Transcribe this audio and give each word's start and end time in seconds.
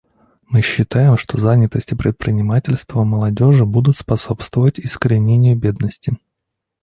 Мы 0.49 0.63
считаем, 0.63 1.15
что 1.15 1.37
занятость 1.37 1.91
и 1.91 1.95
предпринимательство 1.95 3.03
молодежи 3.03 3.67
будут 3.67 3.97
способствовать 3.97 4.79
искоренению 4.79 5.55
бедности. 5.55 6.17